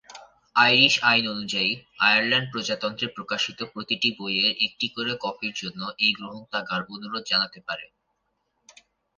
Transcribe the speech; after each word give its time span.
Irish 0.55 0.93
আইন 1.03 1.25
অনুযায়ী, 1.27 1.71
Ireland 1.99 2.47
প্রজাতন্ত্রে 2.51 3.07
প্রকাশিত 3.15 3.59
প্রতিটি 3.73 4.09
বইয়ের 4.17 4.53
একটি 4.65 4.87
করে 4.95 5.11
কপির 5.23 5.53
জন্য 5.61 5.81
এই 5.97 6.11
গ্রন্থাগার 6.17 6.81
অনুরোধ 6.93 7.23
জানাতে 7.31 7.59
পারে। 7.67 7.85